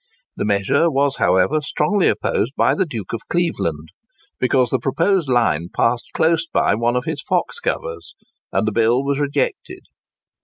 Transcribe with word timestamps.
The 0.35 0.45
measure 0.45 0.89
was 0.89 1.17
however, 1.17 1.61
strongly 1.61 2.07
opposed 2.09 2.53
by 2.57 2.73
the 2.73 2.87
Duke 2.87 3.13
of 3.13 3.27
Cleveland, 3.29 3.89
because 4.39 4.71
the 4.71 4.79
proposed 4.79 5.29
line 5.29 5.67
passed 5.69 6.09
close 6.15 6.47
by 6.47 6.73
one 6.73 6.95
of 6.95 7.05
his 7.05 7.21
fox 7.21 7.59
covers; 7.59 8.15
and 8.51 8.65
the 8.67 8.71
bill 8.71 9.03
was 9.03 9.19
rejected. 9.19 9.81